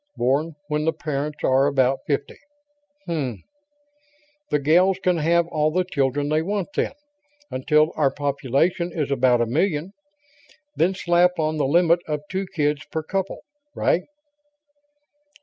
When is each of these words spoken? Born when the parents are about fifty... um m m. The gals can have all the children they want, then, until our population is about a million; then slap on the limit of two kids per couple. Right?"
Born 0.17 0.55
when 0.67 0.85
the 0.85 0.93
parents 0.93 1.43
are 1.43 1.67
about 1.67 1.99
fifty... 2.07 2.39
um 3.07 3.13
m 3.15 3.23
m. 3.33 3.43
The 4.49 4.57
gals 4.57 4.97
can 4.97 5.17
have 5.17 5.45
all 5.45 5.69
the 5.69 5.83
children 5.83 6.27
they 6.27 6.41
want, 6.41 6.69
then, 6.73 6.93
until 7.51 7.91
our 7.95 8.09
population 8.09 8.91
is 8.91 9.11
about 9.11 9.41
a 9.41 9.45
million; 9.45 9.93
then 10.75 10.95
slap 10.95 11.37
on 11.37 11.57
the 11.57 11.67
limit 11.67 11.99
of 12.07 12.21
two 12.31 12.47
kids 12.47 12.83
per 12.89 13.03
couple. 13.03 13.41
Right?" 13.75 14.05